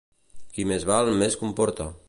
[0.55, 1.91] Qui més val, més comporta.